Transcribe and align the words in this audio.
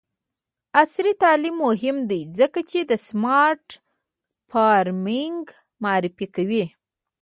عصري 0.81 1.13
تعلیم 1.23 1.55
مهم 1.65 1.97
دی 2.09 2.21
ځکه 2.39 2.59
چې 2.69 2.79
د 2.89 2.91
سمارټ 3.07 3.67
فارمینګ 4.49 5.41
معرفي 5.83 6.27
کوي. 6.35 6.65